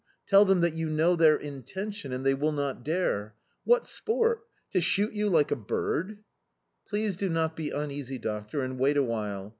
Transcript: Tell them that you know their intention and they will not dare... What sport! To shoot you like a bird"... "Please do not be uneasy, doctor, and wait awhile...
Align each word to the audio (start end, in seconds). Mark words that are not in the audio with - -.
Tell 0.25 0.45
them 0.45 0.61
that 0.61 0.73
you 0.73 0.89
know 0.89 1.15
their 1.15 1.35
intention 1.37 2.11
and 2.11 2.25
they 2.25 2.33
will 2.33 2.51
not 2.51 2.83
dare... 2.83 3.35
What 3.65 3.87
sport! 3.87 4.47
To 4.71 4.81
shoot 4.81 5.13
you 5.13 5.29
like 5.29 5.51
a 5.51 5.55
bird"... 5.55 6.23
"Please 6.87 7.15
do 7.15 7.29
not 7.29 7.55
be 7.55 7.69
uneasy, 7.69 8.17
doctor, 8.17 8.61
and 8.61 8.79
wait 8.79 8.97
awhile... 8.97 9.49